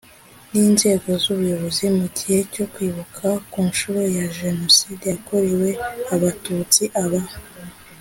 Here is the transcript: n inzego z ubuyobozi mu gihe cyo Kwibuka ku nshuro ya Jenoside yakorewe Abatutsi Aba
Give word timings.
n 0.51 0.53
inzego 0.67 1.07
z 1.21 1.25
ubuyobozi 1.33 1.85
mu 1.97 2.05
gihe 2.15 2.39
cyo 2.53 2.65
Kwibuka 2.73 3.27
ku 3.51 3.59
nshuro 3.69 4.01
ya 4.17 4.25
Jenoside 4.37 5.03
yakorewe 5.13 5.69
Abatutsi 6.15 6.83
Aba 7.03 7.21